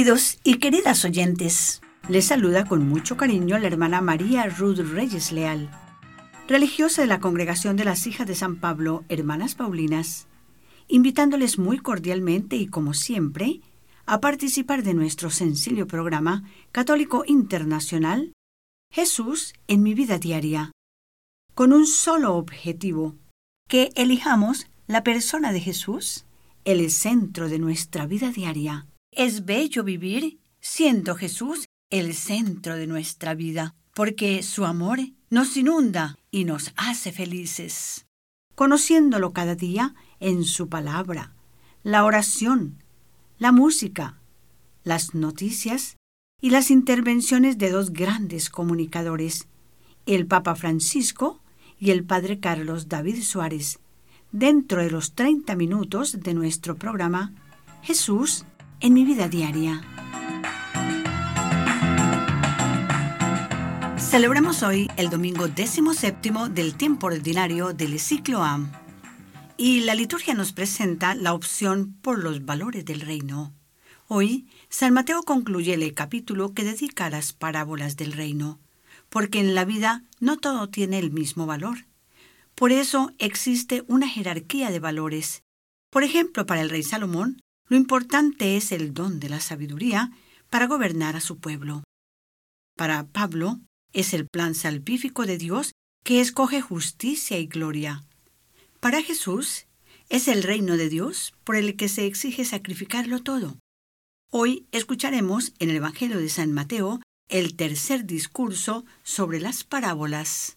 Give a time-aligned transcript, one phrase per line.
[0.00, 5.70] Queridos y queridas oyentes, les saluda con mucho cariño la hermana María Ruth Reyes Leal,
[6.48, 10.26] religiosa de la Congregación de las Hijas de San Pablo, Hermanas Paulinas,
[10.88, 13.60] invitándoles muy cordialmente y como siempre
[14.06, 18.32] a participar de nuestro sencillo programa católico internacional
[18.90, 20.72] Jesús en mi vida diaria,
[21.54, 23.16] con un solo objetivo,
[23.68, 26.24] que elijamos la persona de Jesús,
[26.64, 28.86] el centro de nuestra vida diaria.
[29.12, 35.00] Es bello vivir siendo Jesús el centro de nuestra vida, porque su amor
[35.30, 38.06] nos inunda y nos hace felices.
[38.54, 41.32] Conociéndolo cada día en su palabra,
[41.82, 42.84] la oración,
[43.38, 44.20] la música,
[44.84, 45.96] las noticias
[46.40, 49.48] y las intervenciones de dos grandes comunicadores,
[50.06, 51.40] el Papa Francisco
[51.80, 53.80] y el Padre Carlos David Suárez,
[54.30, 57.32] dentro de los 30 minutos de nuestro programa
[57.82, 58.44] Jesús
[58.80, 59.82] en mi vida diaria.
[63.98, 68.72] Celebramos hoy el domingo décimo séptimo del tiempo ordinario del ciclo AM
[69.56, 73.52] y la liturgia nos presenta la opción por los valores del reino.
[74.08, 78.58] Hoy, San Mateo concluye el capítulo que dedica a las parábolas del reino,
[79.10, 81.86] porque en la vida no todo tiene el mismo valor.
[82.54, 85.44] Por eso existe una jerarquía de valores.
[85.90, 90.10] Por ejemplo, para el rey Salomón, lo importante es el don de la sabiduría
[90.50, 91.84] para gobernar a su pueblo.
[92.76, 93.60] Para Pablo,
[93.92, 95.72] es el plan salvífico de Dios
[96.04, 98.02] que escoge justicia y gloria.
[98.80, 99.66] Para Jesús,
[100.08, 103.56] es el reino de Dios por el que se exige sacrificarlo todo.
[104.32, 110.56] Hoy escucharemos en el Evangelio de San Mateo el tercer discurso sobre las parábolas.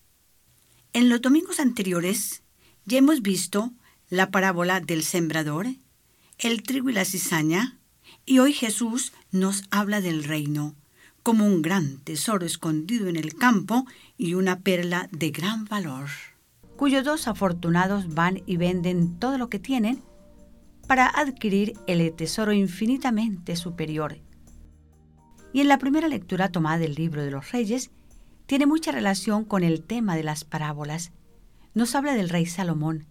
[0.94, 2.42] En los domingos anteriores
[2.86, 3.72] ya hemos visto
[4.10, 5.68] la parábola del sembrador,
[6.38, 7.78] el trigo y la cizaña,
[8.26, 10.76] y hoy Jesús nos habla del reino,
[11.24, 13.86] como un gran tesoro escondido en el campo
[14.18, 16.10] y una perla de gran valor,
[16.76, 20.02] cuyos dos afortunados van y venden todo lo que tienen
[20.88, 24.20] para adquirir el tesoro infinitamente superior.
[25.54, 27.92] Y en la primera lectura tomada del libro de los reyes,
[28.46, 31.12] tiene mucha relación con el tema de las parábolas.
[31.74, 33.06] Nos habla del rey Salomón,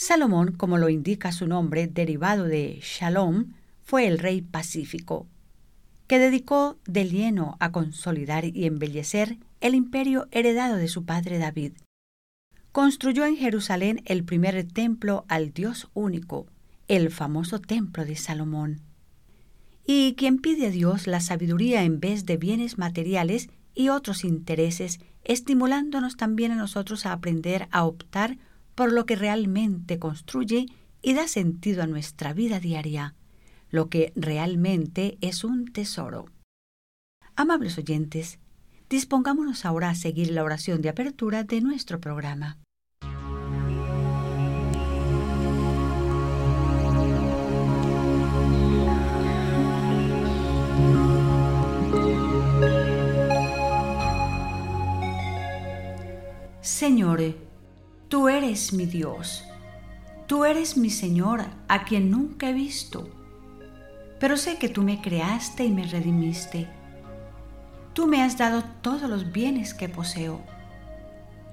[0.00, 5.26] Salomón, como lo indica su nombre, derivado de Shalom, fue el rey pacífico,
[6.06, 11.72] que dedicó de lleno a consolidar y embellecer el imperio heredado de su padre David.
[12.70, 16.46] Construyó en Jerusalén el primer templo al Dios único,
[16.86, 18.80] el famoso templo de Salomón.
[19.84, 25.00] Y quien pide a Dios la sabiduría en vez de bienes materiales y otros intereses,
[25.24, 28.38] estimulándonos también a nosotros a aprender a optar
[28.78, 30.66] por lo que realmente construye
[31.02, 33.16] y da sentido a nuestra vida diaria,
[33.70, 36.26] lo que realmente es un tesoro.
[37.34, 38.38] Amables oyentes,
[38.88, 42.60] dispongámonos ahora a seguir la oración de apertura de nuestro programa.
[56.60, 57.47] Señor,
[58.08, 59.44] Tú eres mi Dios,
[60.26, 63.06] tú eres mi Señor a quien nunca he visto,
[64.18, 66.68] pero sé que tú me creaste y me redimiste.
[67.92, 70.40] Tú me has dado todos los bienes que poseo,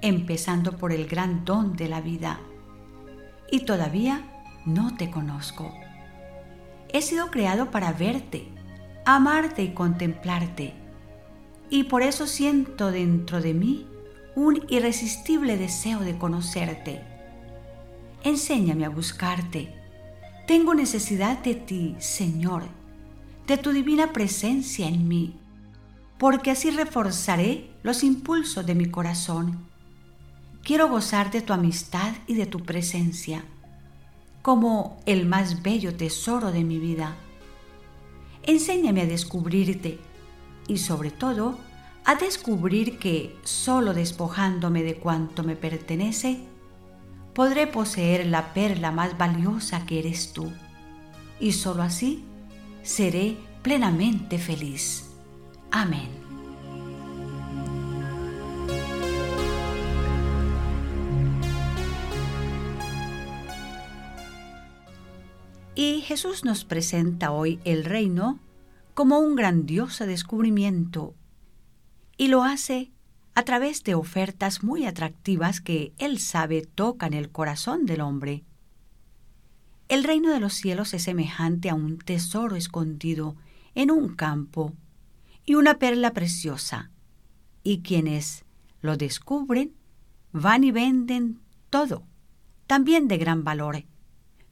[0.00, 2.40] empezando por el gran don de la vida,
[3.50, 4.24] y todavía
[4.64, 5.74] no te conozco.
[6.88, 8.48] He sido creado para verte,
[9.04, 10.72] amarte y contemplarte,
[11.68, 13.86] y por eso siento dentro de mí
[14.36, 17.00] un irresistible deseo de conocerte.
[18.22, 19.74] Enséñame a buscarte.
[20.46, 22.64] Tengo necesidad de ti, Señor,
[23.46, 25.38] de tu divina presencia en mí,
[26.18, 29.66] porque así reforzaré los impulsos de mi corazón.
[30.62, 33.42] Quiero gozar de tu amistad y de tu presencia,
[34.42, 37.16] como el más bello tesoro de mi vida.
[38.42, 39.98] Enséñame a descubrirte
[40.68, 41.58] y sobre todo
[42.08, 46.38] a descubrir que, solo despojándome de cuanto me pertenece,
[47.34, 50.52] podré poseer la perla más valiosa que eres tú,
[51.40, 52.24] y solo así
[52.84, 55.10] seré plenamente feliz.
[55.72, 56.08] Amén.
[65.74, 68.38] Y Jesús nos presenta hoy el reino
[68.94, 71.16] como un grandioso descubrimiento
[72.16, 72.90] y lo hace
[73.34, 78.44] a través de ofertas muy atractivas que Él sabe tocan el corazón del hombre.
[79.88, 83.36] El reino de los cielos es semejante a un tesoro escondido
[83.74, 84.72] en un campo
[85.44, 86.90] y una perla preciosa,
[87.62, 88.44] y quienes
[88.80, 89.74] lo descubren
[90.32, 91.40] van y venden
[91.70, 92.04] todo,
[92.66, 93.84] también de gran valor,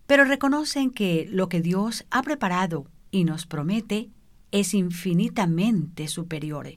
[0.07, 4.11] pero reconocen que lo que Dios ha preparado y nos promete
[4.51, 6.69] es infinitamente superior.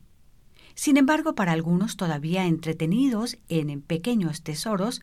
[0.77, 5.01] Sin embargo, para algunos todavía entretenidos en pequeños tesoros,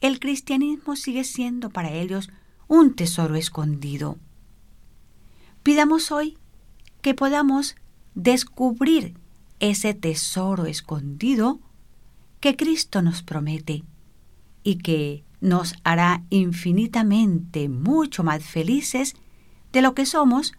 [0.00, 2.30] el cristianismo sigue siendo para ellos
[2.68, 4.16] un tesoro escondido.
[5.62, 6.38] Pidamos hoy
[7.02, 7.76] que podamos
[8.14, 9.18] descubrir
[9.60, 11.60] ese tesoro escondido
[12.40, 13.84] que Cristo nos promete
[14.62, 19.16] y que nos hará infinitamente mucho más felices
[19.70, 20.54] de lo que somos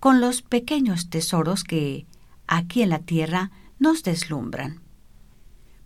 [0.00, 2.06] con los pequeños tesoros que
[2.48, 3.52] aquí en la tierra
[3.84, 4.80] nos deslumbran.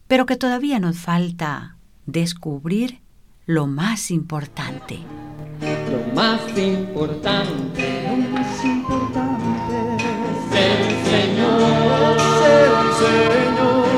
[0.06, 3.00] Pero que todavía nos falta descubrir
[3.44, 5.00] lo más importante.
[5.90, 9.52] Lo más importante, lo más importante
[9.96, 12.16] es el Señor,
[12.46, 13.88] el Señor,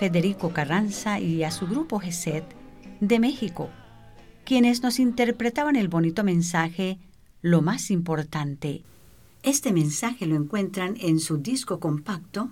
[0.00, 2.42] Federico Carranza y a su grupo GESET
[3.00, 3.68] de México,
[4.46, 6.98] quienes nos interpretaban el bonito mensaje
[7.42, 8.82] Lo más importante.
[9.42, 12.50] Este mensaje lo encuentran en su disco compacto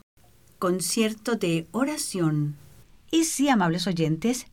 [0.59, 2.55] Concierto de Oración.
[3.11, 4.47] Y sí, amables oyentes,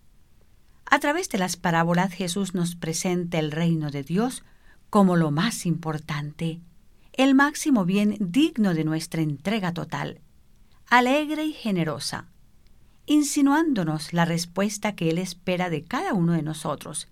[0.86, 4.46] a través de las parábolas Jesús nos presenta el reino de Dios
[4.90, 6.62] como lo más importante,
[7.12, 10.22] el máximo bien digno de nuestra entrega total
[10.88, 12.30] alegre y generosa,
[13.06, 17.08] insinuándonos la respuesta que Él espera de cada uno de nosotros,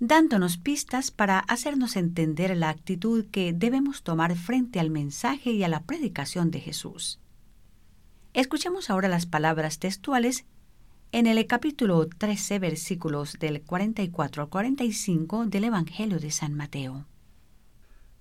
[0.00, 5.68] dándonos pistas para hacernos entender la actitud que debemos tomar frente al mensaje y a
[5.68, 7.18] la predicación de Jesús.
[8.34, 10.44] Escuchemos ahora las palabras textuales
[11.10, 17.06] en el capítulo 13, versículos del 44 al 45 del Evangelio de San Mateo.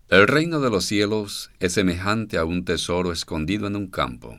[0.07, 4.37] El reino de los cielos es semejante a un tesoro escondido en un campo.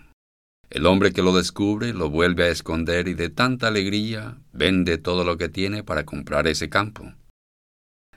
[0.71, 5.25] El hombre que lo descubre lo vuelve a esconder y de tanta alegría vende todo
[5.25, 7.15] lo que tiene para comprar ese campo.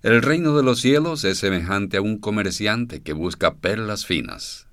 [0.03, 4.67] El reino de los cielos es semejante a un comerciante que busca perlas finas.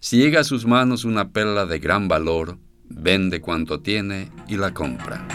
[0.00, 2.58] Si llega a sus manos una perla de gran valor,
[2.88, 5.26] vende cuanto tiene y la compra.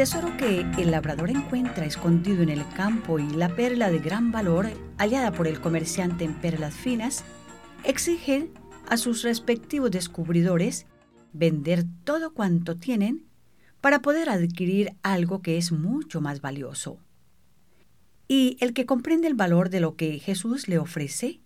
[0.00, 4.70] Tesoro que el labrador encuentra escondido en el campo y la perla de gran valor
[4.96, 7.22] hallada por el comerciante en perlas finas
[7.84, 8.50] exigen
[8.88, 10.86] a sus respectivos descubridores
[11.34, 13.26] vender todo cuanto tienen
[13.82, 16.96] para poder adquirir algo que es mucho más valioso.
[18.26, 21.42] Y el que comprende el valor de lo que Jesús le ofrece,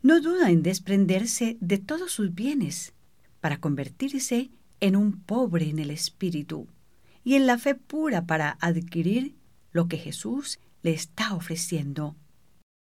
[0.00, 2.94] no duda en desprenderse de todos sus bienes
[3.42, 6.68] para convertirse en un pobre en el espíritu
[7.24, 9.34] y en la fe pura para adquirir
[9.72, 12.16] lo que Jesús le está ofreciendo.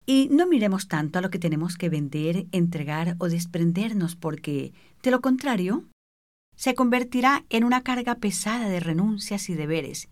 [0.06, 5.12] Y no miremos tanto a lo que tenemos que vender, entregar o desprendernos, porque, de
[5.12, 5.86] lo contrario,
[6.56, 10.10] se convertirá en una carga pesada de renuncias y deberes,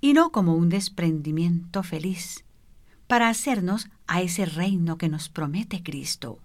[0.00, 2.44] y no como un desprendimiento feliz,
[3.06, 6.38] para hacernos a ese reino que nos promete Cristo.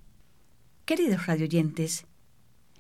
[0.86, 2.06] Queridos radioyentes,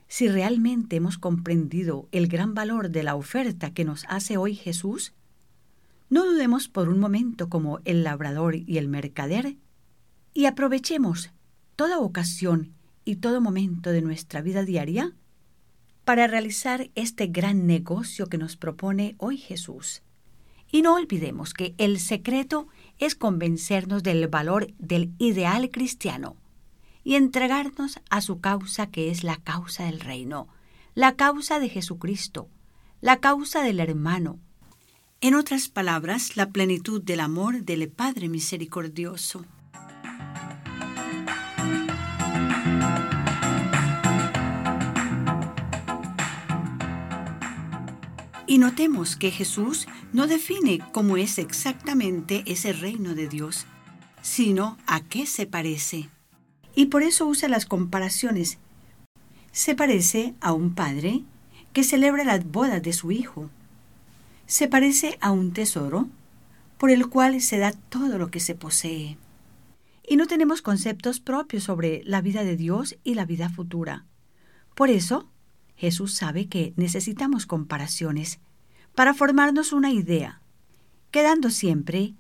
[0.09, 5.13] si realmente hemos comprendido el gran valor de la oferta que nos hace hoy Jesús,
[6.09, 9.55] no dudemos por un momento como el labrador y el mercader
[10.33, 11.29] y aprovechemos
[11.75, 12.73] toda ocasión
[13.05, 15.13] y todo momento de nuestra vida diaria
[16.05, 20.01] para realizar este gran negocio que nos propone hoy Jesús.
[20.71, 26.35] Y no olvidemos que el secreto es convencernos del valor del ideal cristiano
[27.09, 30.47] y entregarnos a su causa que es la causa del reino,
[30.93, 32.47] la causa de Jesucristo,
[33.01, 34.37] la causa del hermano.
[35.19, 39.43] En otras palabras, la plenitud del amor del Padre Misericordioso.
[48.45, 53.65] Y notemos que Jesús no define cómo es exactamente ese reino de Dios,
[54.21, 56.07] sino a qué se parece.
[56.79, 58.57] Y por eso usa las comparaciones.
[59.51, 61.23] Se parece a un padre
[61.73, 63.49] que celebra las bodas de su hijo.
[64.47, 66.07] Se parece a un tesoro
[66.77, 69.17] por el cual se da todo lo que se posee.
[70.07, 74.05] Y no tenemos conceptos propios sobre la vida de Dios y la vida futura.
[74.73, 75.27] Por eso,
[75.75, 78.39] Jesús sabe que necesitamos comparaciones
[78.95, 80.39] para formarnos una idea,
[81.11, 82.13] quedando siempre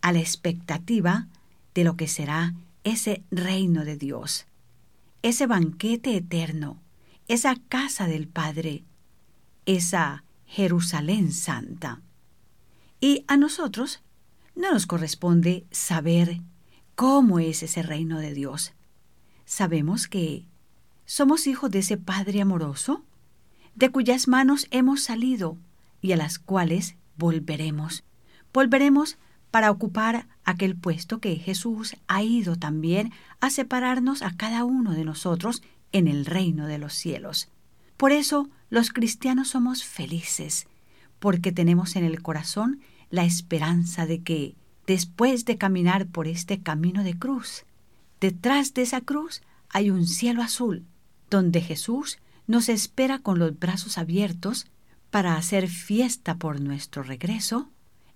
[0.00, 1.26] a la expectativa
[1.74, 2.54] de lo que será
[2.86, 4.46] ese reino de Dios,
[5.22, 6.80] ese banquete eterno,
[7.26, 8.84] esa casa del Padre,
[9.64, 12.00] esa Jerusalén santa.
[13.00, 14.02] Y a nosotros
[14.54, 16.40] no nos corresponde saber
[16.94, 18.72] cómo es ese reino de Dios.
[19.46, 20.46] Sabemos que
[21.06, 23.02] somos hijos de ese Padre amoroso,
[23.74, 25.58] de cuyas manos hemos salido
[26.00, 28.04] y a las cuales volveremos.
[28.52, 29.18] Volveremos
[29.50, 35.04] para ocupar aquel puesto que Jesús ha ido también a separarnos a cada uno de
[35.04, 35.62] nosotros
[35.92, 37.48] en el reino de los cielos.
[37.96, 40.66] Por eso los cristianos somos felices,
[41.18, 44.54] porque tenemos en el corazón la esperanza de que,
[44.86, 47.64] después de caminar por este camino de cruz,
[48.20, 50.84] detrás de esa cruz hay un cielo azul
[51.28, 54.66] donde Jesús nos espera con los brazos abiertos
[55.10, 57.68] para hacer fiesta por nuestro regreso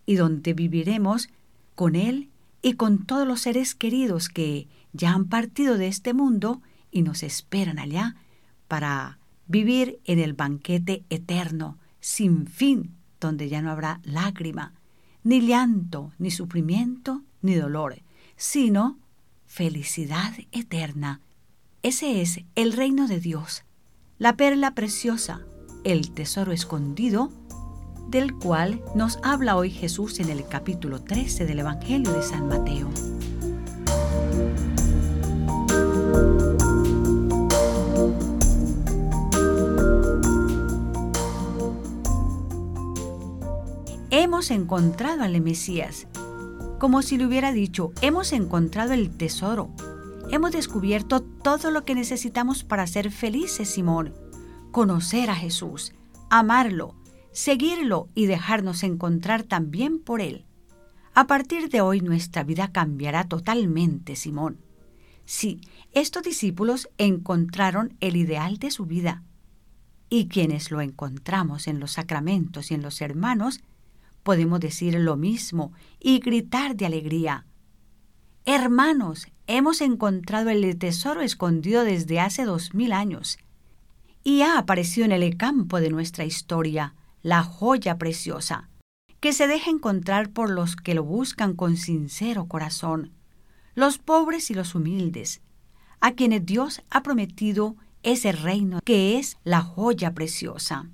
[0.07, 1.29] y donde viviremos
[1.81, 2.29] con Él
[2.61, 6.61] y con todos los seres queridos que ya han partido de este mundo
[6.91, 8.17] y nos esperan allá
[8.69, 14.75] para vivir en el banquete eterno, sin fin, donde ya no habrá lágrima,
[15.25, 18.03] ni llanto, ni sufrimiento, ni dolor,
[18.37, 18.99] sino
[19.47, 21.23] felicidad eterna.
[21.81, 23.65] Ese es el reino de Dios,
[24.19, 25.47] la perla preciosa,
[25.85, 27.33] el tesoro escondido,
[28.11, 32.89] del cual nos habla hoy Jesús en el capítulo 13 del Evangelio de San Mateo.
[44.11, 46.09] Hemos encontrado al Mesías,
[46.79, 49.71] como si le hubiera dicho, hemos encontrado el tesoro,
[50.33, 54.15] Hemos descubierto todo lo que necesitamos para ser felices, Simón.
[54.71, 55.93] Conocer a Jesús,
[56.31, 56.95] amarlo,
[57.33, 60.45] seguirlo y dejarnos encontrar también por Él.
[61.15, 64.59] A partir de hoy nuestra vida cambiará totalmente, Simón.
[65.25, 65.61] Sí,
[65.93, 69.23] estos discípulos encontraron el ideal de su vida.
[70.09, 73.61] Y quienes lo encontramos en los sacramentos y en los hermanos,
[74.23, 77.47] podemos decir lo mismo y gritar de alegría.
[78.45, 83.39] Hermanos, hemos encontrado el tesoro escondido desde hace dos mil años
[84.25, 88.69] y ha aparecido en el campo de nuestra historia, la joya preciosa,
[89.21, 93.13] que se deja encontrar por los que lo buscan con sincero corazón,
[93.75, 95.43] los pobres y los humildes,
[96.01, 100.89] a quienes Dios ha prometido ese reino que es la joya preciosa.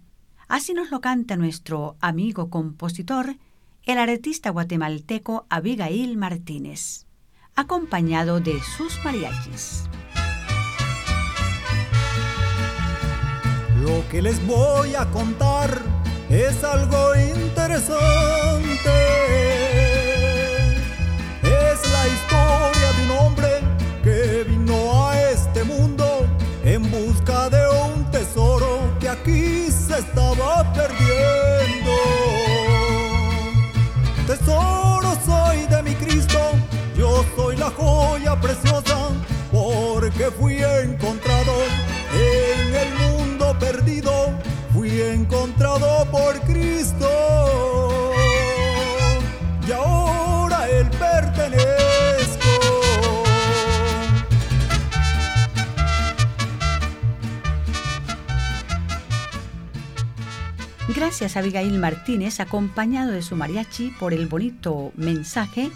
[0.49, 3.37] Así nos lo canta nuestro amigo compositor,
[3.85, 7.07] el artista guatemalteco Abigail Martínez
[7.57, 9.85] acompañado de sus mariachis.
[13.81, 15.81] Lo que les voy a contar
[16.29, 17.97] es algo interesante.
[21.43, 23.61] Es la historia de un hombre
[24.03, 26.27] que vino a este mundo
[26.65, 31.93] en busca de un tesoro que aquí se estaba perdiendo.
[34.27, 36.37] Tesoro soy de mi Cristo
[37.37, 39.11] soy la joya preciosa
[39.53, 40.56] porque fui
[61.07, 65.71] Gracias a Abigail Martínez, acompañado de su mariachi, por el bonito mensaje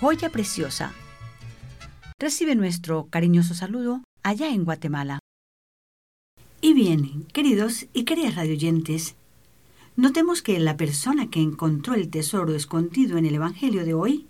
[0.00, 0.94] joya preciosa.
[2.18, 5.18] Recibe nuestro cariñoso saludo allá en Guatemala.
[6.62, 9.16] Y bien, queridos y queridas radioyentes,
[9.96, 14.26] notemos que la persona que encontró el tesoro escondido en el Evangelio de hoy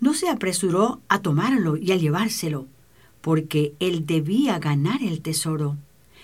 [0.00, 2.66] no se apresuró a tomarlo y a llevárselo,
[3.20, 5.76] porque él debía ganar el tesoro.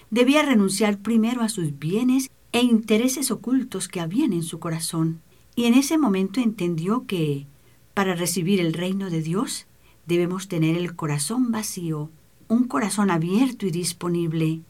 [0.08, 5.20] Debía renunciar primero a sus bienes e intereses ocultos que habían en su corazón.
[5.56, 7.48] Y en ese momento entendió que
[7.94, 9.66] para recibir el reino de Dios
[10.06, 12.10] debemos tener el corazón vacío,
[12.46, 14.60] un corazón abierto y disponible,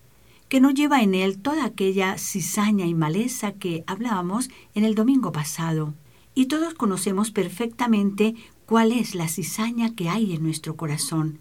[0.49, 5.31] que no lleva en él toda aquella cizaña y maleza que hablábamos en el domingo
[5.31, 5.93] pasado.
[6.35, 11.38] Y todos conocemos perfectamente cuál es la cizaña que hay en nuestro corazón,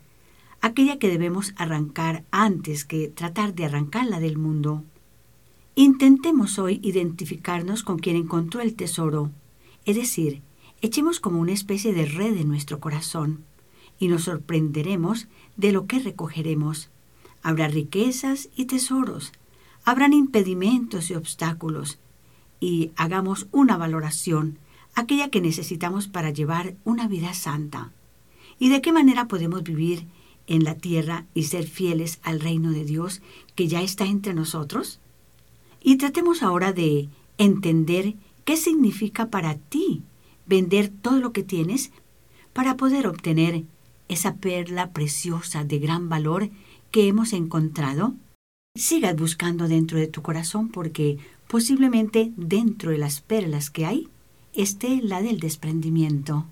[0.59, 4.83] aquella que debemos arrancar antes que tratar de arrancarla del mundo.
[5.75, 9.31] Intentemos hoy identificarnos con quien encontró el tesoro,
[9.85, 10.43] es decir,
[10.81, 13.43] echemos como una especie de red en nuestro corazón
[13.97, 15.27] y nos sorprenderemos
[15.57, 16.91] de lo que recogeremos.
[17.41, 19.31] Habrá riquezas y tesoros,
[19.83, 21.97] habrán impedimentos y obstáculos,
[22.59, 24.59] y hagamos una valoración,
[24.93, 27.91] aquella que necesitamos para llevar una vida santa.
[28.59, 30.05] ¿Y de qué manera podemos vivir
[30.45, 33.23] en la tierra y ser fieles al reino de Dios
[33.55, 34.99] que ya está entre nosotros?
[35.83, 40.01] Y tratemos ahora de entender qué significa para ti
[40.45, 41.91] vender todo lo que tienes
[42.53, 43.65] para poder obtener
[44.07, 46.49] esa perla preciosa de gran valor
[46.91, 48.13] que hemos encontrado?
[48.75, 54.07] Sigas buscando dentro de tu corazón porque posiblemente dentro de las perlas que hay
[54.53, 56.45] esté la del desprendimiento.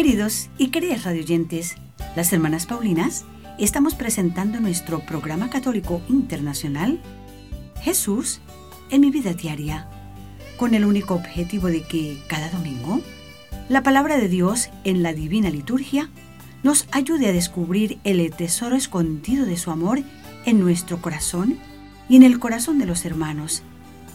[0.00, 1.74] Queridos y queridas radioyentes,
[2.16, 3.26] las hermanas Paulinas
[3.58, 6.98] estamos presentando nuestro programa católico internacional
[7.82, 8.40] Jesús
[8.88, 9.90] en mi vida diaria,
[10.56, 13.02] con el único objetivo de que cada domingo
[13.68, 16.08] la palabra de Dios en la divina liturgia
[16.62, 20.00] nos ayude a descubrir el tesoro escondido de su amor
[20.46, 21.58] en nuestro corazón
[22.08, 23.62] y en el corazón de los hermanos,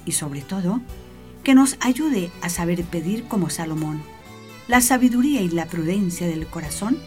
[0.04, 0.82] y sobre todo,
[1.44, 4.15] que nos ayude a saber pedir como Salomón,
[4.68, 6.98] la sabiduría y la prudencia del corazón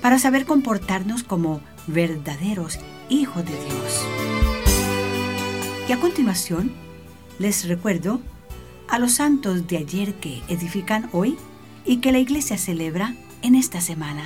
[0.00, 4.06] para saber comportarnos como verdaderos hijos de Dios.
[5.88, 6.72] Y a continuación,
[7.38, 8.20] les recuerdo
[8.88, 11.36] a los santos de ayer que edifican hoy
[11.84, 14.24] y que la iglesia celebra en esta semana.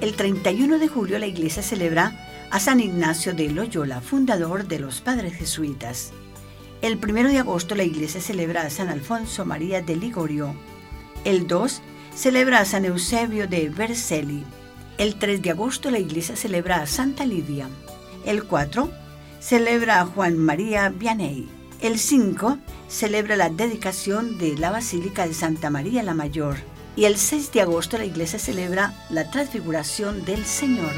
[0.00, 5.00] El 31 de julio la iglesia celebra a San Ignacio de Loyola, fundador de los
[5.00, 6.12] padres jesuitas.
[6.82, 10.54] El 1 de agosto la iglesia celebra a San Alfonso María de Ligorio.
[11.24, 11.82] El 2
[12.14, 14.44] celebra a San Eusebio de Vercelli.
[14.98, 17.68] El 3 de agosto la iglesia celebra a Santa Lidia.
[18.24, 18.90] El 4
[19.40, 21.48] celebra a Juan María Vianney.
[21.80, 26.56] El 5 celebra la dedicación de la Basílica de Santa María la Mayor.
[26.94, 30.92] Y el 6 de agosto la iglesia celebra la transfiguración del Señor.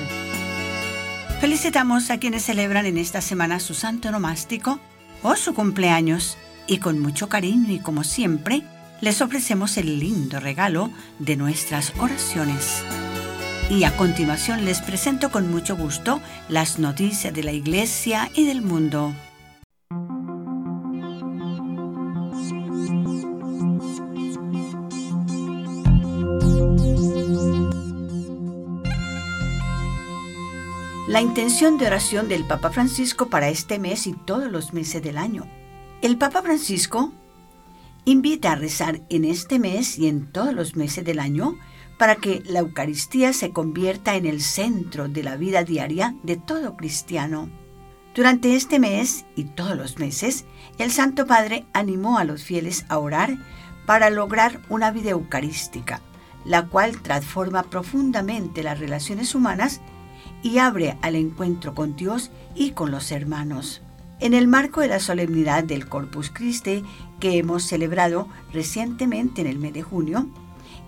[1.41, 4.81] Felicitamos a quienes celebran en esta semana su santo nomástico
[5.23, 8.65] o su cumpleaños y con mucho cariño y como siempre
[9.01, 12.83] les ofrecemos el lindo regalo de nuestras oraciones.
[13.71, 18.61] Y a continuación les presento con mucho gusto las noticias de la Iglesia y del
[18.61, 19.15] mundo.
[31.19, 35.19] La intención de oración del Papa Francisco para este mes y todos los meses del
[35.19, 35.49] año.
[36.01, 37.13] El Papa Francisco
[38.05, 41.59] invita a rezar en este mes y en todos los meses del año
[41.99, 46.77] para que la Eucaristía se convierta en el centro de la vida diaria de todo
[46.77, 47.51] cristiano.
[48.15, 50.45] Durante este mes y todos los meses,
[50.79, 53.39] el Santo Padre animó a los fieles a orar
[53.87, 56.01] para lograr una vida eucarística,
[56.45, 59.81] la cual transforma profundamente las relaciones humanas
[60.43, 63.83] y abre al encuentro con Dios y con los hermanos.
[64.21, 66.85] En el marco de la solemnidad del Corpus Christi
[67.21, 70.29] que hemos celebrado recientemente en el mes de junio,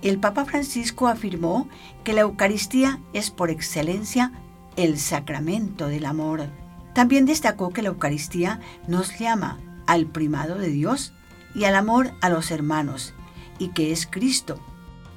[0.03, 1.69] el Papa Francisco afirmó
[2.05, 4.33] que la Eucaristía es por excelencia
[4.77, 6.47] el sacramento del amor.
[6.95, 11.13] También destacó que la Eucaristía nos llama al primado de Dios
[11.55, 13.15] y al amor a los hermanos,
[13.59, 14.61] y que es Cristo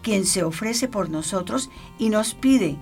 [0.03, 2.77] quien se ofrece por nosotros y nos pide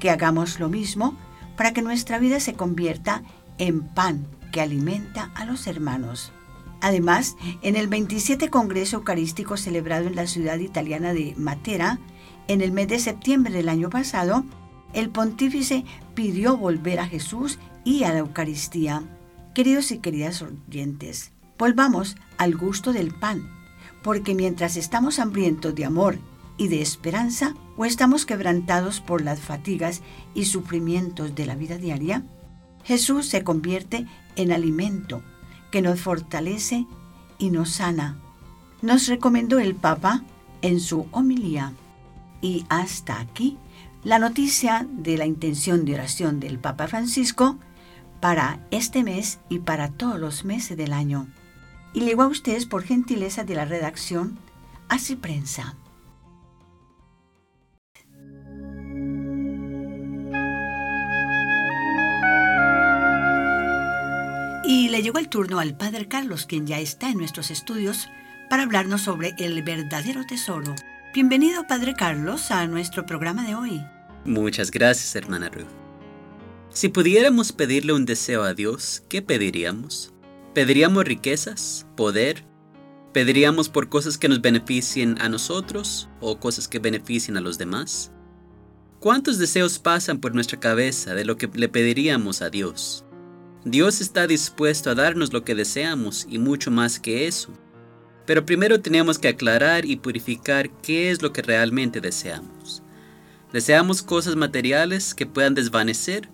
[0.00, 1.16] que hagamos lo mismo
[1.56, 3.22] para que nuestra vida se convierta
[3.58, 6.32] en pan que alimenta a los hermanos.
[6.80, 12.00] Además, en el 27 Congreso Eucarístico celebrado en la ciudad italiana de Matera,
[12.48, 14.44] en el mes de septiembre del año pasado,
[14.92, 15.84] el pontífice
[16.14, 19.02] pidió volver a Jesús y a la Eucaristía.
[19.54, 23.48] Queridos y queridas oyentes, volvamos al gusto del pan,
[24.02, 26.18] porque mientras estamos hambrientos de amor
[26.56, 30.02] y de esperanza o estamos quebrantados por las fatigas
[30.34, 32.24] y sufrimientos de la vida diaria,
[32.84, 35.22] Jesús se convierte en alimento
[35.70, 36.84] que nos fortalece
[37.38, 38.18] y nos sana.
[38.82, 40.24] Nos recomendó el Papa
[40.60, 41.72] en su homilía.
[42.42, 43.56] Y hasta aquí
[44.04, 47.56] la noticia de la intención de oración del Papa Francisco
[48.20, 51.28] para este mes y para todos los meses del año.
[51.94, 54.38] Y llegó a ustedes por gentileza de la redacción
[54.90, 55.76] Así Prensa.
[64.70, 68.06] Y le llegó el turno al Padre Carlos, quien ya está en nuestros estudios,
[68.48, 70.76] para hablarnos sobre el verdadero tesoro.
[71.12, 73.82] Bienvenido, Padre Carlos, a nuestro programa de hoy.
[74.24, 75.66] Muchas gracias, hermana Ruth.
[76.68, 80.12] Si pudiéramos pedirle un deseo a Dios, ¿qué pediríamos?
[80.54, 82.44] ¿Pediríamos riquezas, poder?
[83.12, 88.12] ¿Pediríamos por cosas que nos beneficien a nosotros o cosas que beneficien a los demás?
[89.00, 93.04] ¿Cuántos deseos pasan por nuestra cabeza de lo que le pediríamos a Dios?
[93.64, 97.52] Dios está dispuesto a darnos lo que deseamos y mucho más que eso.
[98.24, 102.82] Pero primero tenemos que aclarar y purificar qué es lo que realmente deseamos.
[103.52, 106.28] ¿Deseamos cosas materiales que puedan desvanecer?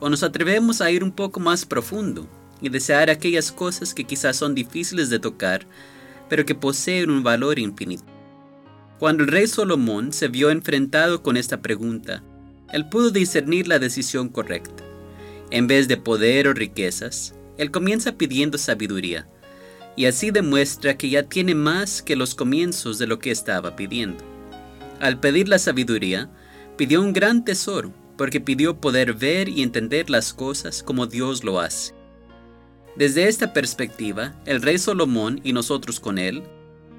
[0.00, 2.28] ¿O nos atrevemos a ir un poco más profundo
[2.62, 5.66] y desear aquellas cosas que quizás son difíciles de tocar,
[6.30, 8.04] pero que poseen un valor infinito?
[8.98, 12.22] Cuando el rey Salomón se vio enfrentado con esta pregunta,
[12.72, 14.83] él pudo discernir la decisión correcta.
[15.54, 19.28] En vez de poder o riquezas, él comienza pidiendo sabiduría,
[19.94, 24.24] y así demuestra que ya tiene más que los comienzos de lo que estaba pidiendo.
[24.98, 26.28] Al pedir la sabiduría,
[26.76, 31.60] pidió un gran tesoro, porque pidió poder ver y entender las cosas como Dios lo
[31.60, 31.94] hace.
[32.96, 36.42] Desde esta perspectiva, el rey Salomón y nosotros con él,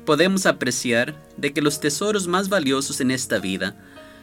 [0.06, 3.76] podemos apreciar de que los tesoros más valiosos en esta vida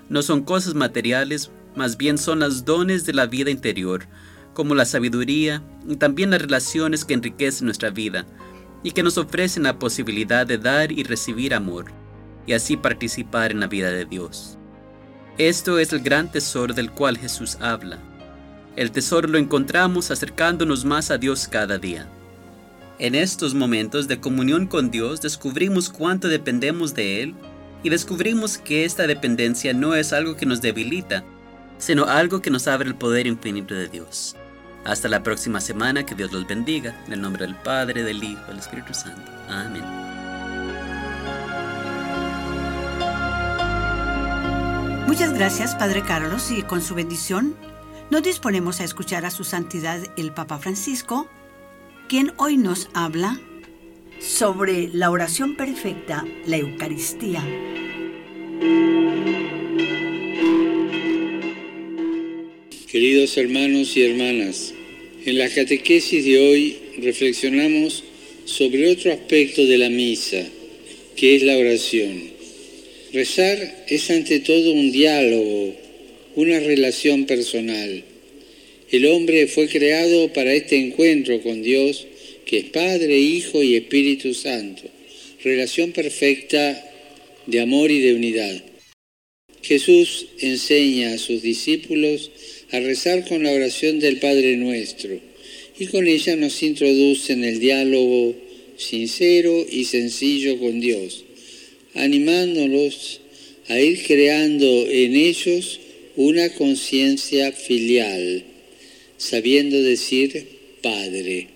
[0.08, 4.06] no son cosas materiales, más bien son los dones de la vida interior,
[4.54, 8.26] como la sabiduría y también las relaciones que enriquecen nuestra vida
[8.82, 11.86] y que nos ofrecen la posibilidad de dar y recibir amor,
[12.46, 14.58] y así participar en la vida de Dios.
[15.38, 17.98] Esto es el gran tesoro del cual Jesús habla.
[18.76, 22.08] El tesoro lo encontramos acercándonos más a Dios cada día.
[22.98, 27.34] En estos momentos de comunión con Dios descubrimos cuánto dependemos de Él
[27.82, 31.24] y descubrimos que esta dependencia no es algo que nos debilita,
[31.82, 34.36] sino algo que nos abre el poder infinito de Dios.
[34.84, 38.44] Hasta la próxima semana, que Dios los bendiga, en el nombre del Padre, del Hijo
[38.46, 39.32] del Espíritu Santo.
[39.48, 39.82] Amén.
[45.08, 47.56] Muchas gracias, Padre Carlos, y con su bendición
[48.10, 51.26] nos disponemos a escuchar a su santidad el Papa Francisco,
[52.08, 53.40] quien hoy nos habla
[54.20, 57.42] sobre la oración perfecta, la Eucaristía.
[62.92, 64.74] Queridos hermanos y hermanas,
[65.24, 68.04] en la catequesis de hoy reflexionamos
[68.44, 70.46] sobre otro aspecto de la misa,
[71.16, 72.22] que es la oración.
[73.14, 75.74] Rezar es ante todo un diálogo,
[76.36, 78.04] una relación personal.
[78.90, 82.06] El hombre fue creado para este encuentro con Dios,
[82.44, 84.82] que es Padre, Hijo y Espíritu Santo.
[85.42, 86.92] Relación perfecta
[87.46, 88.62] de amor y de unidad.
[89.62, 92.30] Jesús enseña a sus discípulos
[92.72, 95.20] a rezar con la oración del Padre Nuestro
[95.78, 98.34] y con ella nos introduce en el diálogo
[98.76, 101.24] sincero y sencillo con Dios
[101.94, 103.20] animándolos
[103.68, 105.80] a ir creando en ellos
[106.16, 108.44] una conciencia filial,
[109.18, 110.46] sabiendo decir
[110.82, 111.48] Padre.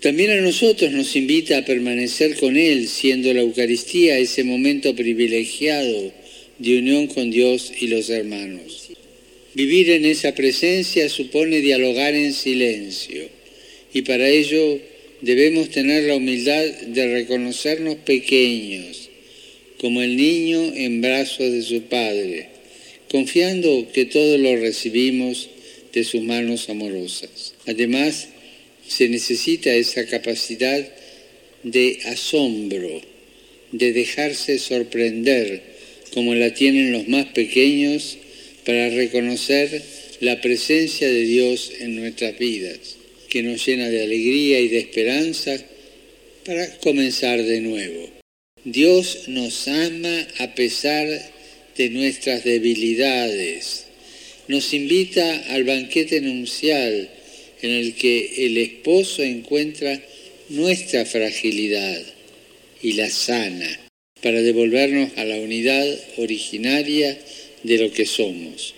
[0.00, 6.12] También a nosotros nos invita a permanecer con Él, siendo la Eucaristía ese momento privilegiado
[6.58, 8.87] de unión con Dios y los hermanos.
[9.54, 13.28] Vivir en esa presencia supone dialogar en silencio
[13.92, 14.78] y para ello
[15.22, 19.08] debemos tener la humildad de reconocernos pequeños
[19.80, 22.48] como el niño en brazos de su Padre,
[23.10, 25.48] confiando que todo lo recibimos
[25.92, 27.54] de sus manos amorosas.
[27.66, 28.28] Además,
[28.86, 30.86] se necesita esa capacidad
[31.62, 33.00] de asombro,
[33.72, 35.62] de dejarse sorprender,
[36.12, 38.18] como la tienen los más pequeños,
[38.68, 39.82] para reconocer
[40.20, 42.98] la presencia de Dios en nuestras vidas,
[43.30, 45.56] que nos llena de alegría y de esperanza
[46.44, 48.10] para comenzar de nuevo.
[48.64, 51.08] Dios nos ama a pesar
[51.78, 53.86] de nuestras debilidades.
[54.48, 57.08] Nos invita al banquete nupcial
[57.62, 59.98] en el que el esposo encuentra
[60.50, 62.02] nuestra fragilidad
[62.82, 63.80] y la sana
[64.22, 65.86] para devolvernos a la unidad
[66.18, 67.18] originaria
[67.62, 68.74] de lo que somos,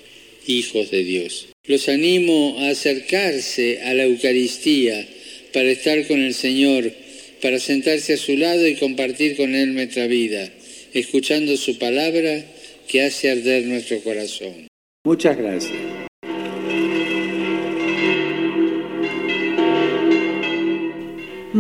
[0.47, 1.49] hijos de Dios.
[1.67, 5.07] Los animo a acercarse a la Eucaristía
[5.53, 6.93] para estar con el Señor
[7.41, 10.51] para sentarse a su lado y compartir con Él nuestra vida,
[10.93, 12.45] escuchando su palabra
[12.87, 14.69] que hace arder nuestro corazón.
[15.05, 16.00] Muchas gracias.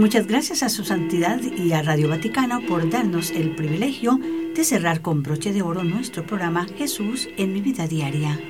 [0.00, 4.18] Muchas gracias a su santidad y a Radio Vaticano por darnos el privilegio
[4.54, 8.40] de cerrar con broche de oro nuestro programa Jesús en mi vida diaria.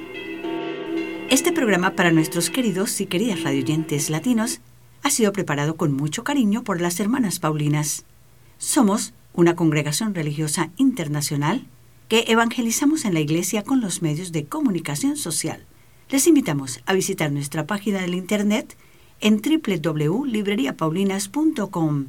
[1.29, 4.61] Este programa para nuestros queridos y queridas radioyentes latinos
[5.03, 8.05] ha sido preparado con mucho cariño por las hermanas Paulinas.
[8.59, 11.67] Somos una congregación religiosa internacional
[12.07, 15.67] que evangelizamos en la iglesia con los medios de comunicación social.
[16.11, 18.77] Les invitamos a visitar nuestra página del internet
[19.21, 22.07] en www.libreriapaulinas.com.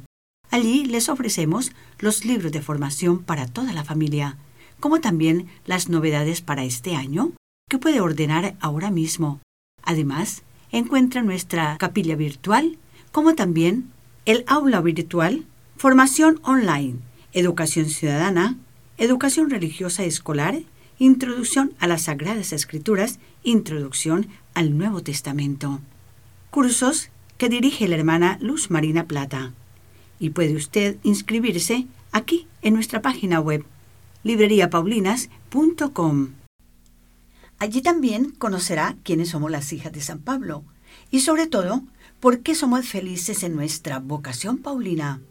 [0.50, 4.36] Allí les ofrecemos los libros de formación para toda la familia,
[4.80, 7.32] como también las novedades para este año
[7.70, 9.40] que puede ordenar ahora mismo.
[9.82, 12.76] Además, encuentra nuestra capilla virtual,
[13.12, 13.90] como también
[14.26, 15.46] el aula virtual,
[15.76, 16.96] formación online,
[17.32, 18.58] educación ciudadana,
[18.98, 20.60] educación religiosa escolar,
[20.98, 25.80] introducción a las Sagradas Escrituras, introducción al Nuevo Testamento
[26.52, 29.54] cursos que dirige la hermana Luz Marina Plata.
[30.20, 33.64] Y puede usted inscribirse aquí en nuestra página web
[34.22, 36.28] libreriapaulinas.com.
[37.58, 40.62] Allí también conocerá quiénes somos las hijas de San Pablo
[41.10, 41.84] y sobre todo
[42.20, 45.22] por qué somos felices en nuestra vocación paulina.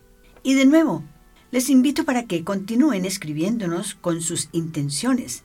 [0.42, 1.04] Y de nuevo,
[1.52, 5.44] les invito para que continúen escribiéndonos con sus intenciones,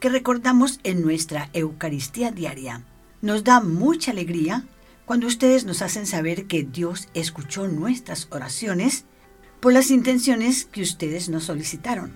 [0.00, 2.86] que recordamos en nuestra Eucaristía diaria.
[3.20, 4.64] Nos da mucha alegría
[5.10, 9.06] cuando ustedes nos hacen saber que Dios escuchó nuestras oraciones
[9.58, 12.12] por las intenciones que ustedes nos solicitaron.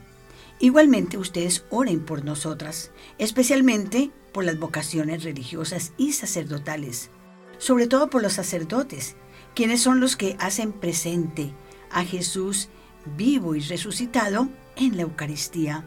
[0.60, 7.10] Igualmente ustedes oren por nosotras, especialmente por las vocaciones religiosas y sacerdotales,
[7.58, 9.16] sobre todo por los sacerdotes,
[9.56, 11.52] quienes son los que hacen presente
[11.90, 12.68] a Jesús
[13.16, 15.84] vivo y resucitado en la Eucaristía,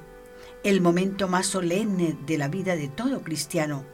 [0.65, 3.85] el momento más solemne de la vida de todo cristiano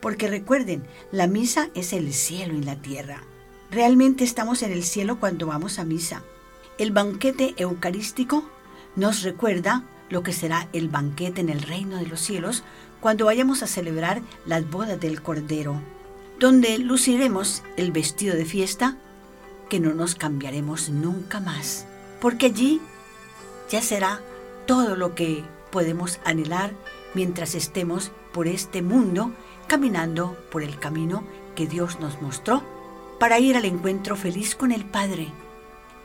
[0.00, 3.22] porque recuerden, la misa es el cielo y la tierra.
[3.70, 6.22] Realmente estamos en el cielo cuando vamos a misa.
[6.78, 8.44] El banquete eucarístico
[8.96, 12.64] nos recuerda lo que será el banquete en el reino de los cielos
[13.00, 15.80] cuando vayamos a celebrar las bodas del Cordero,
[16.38, 18.96] donde luciremos el vestido de fiesta
[19.68, 21.86] que no nos cambiaremos nunca más,
[22.20, 22.80] porque allí
[23.70, 24.20] ya será
[24.66, 26.72] todo lo que podemos anhelar
[27.14, 29.32] mientras estemos por este mundo
[29.70, 31.22] caminando por el camino
[31.54, 32.64] que Dios nos mostró
[33.20, 35.28] para ir al encuentro feliz con el Padre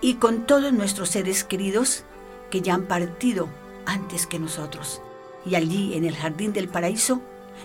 [0.01, 2.03] y con todos nuestros seres queridos
[2.51, 3.49] que ya han partido
[3.87, 5.01] antes que nosotros.
[5.47, 7.23] Y allí en el jardín del paraíso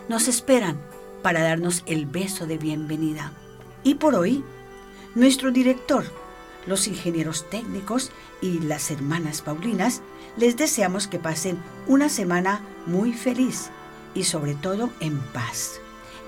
[0.08, 0.80] nos esperan
[1.22, 3.34] para darnos el beso de bienvenida.
[3.84, 4.42] Y por hoy,
[5.14, 6.04] nuestro director,
[6.66, 8.10] los ingenieros técnicos
[8.40, 10.00] y las hermanas Paulinas,
[10.38, 13.68] les deseamos que pasen una semana muy feliz
[14.14, 15.78] y sobre todo en paz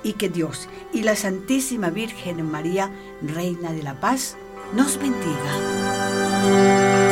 [0.03, 2.91] y que Dios y la Santísima Virgen María,
[3.23, 4.37] Reina de la Paz,
[4.75, 7.12] nos bendiga.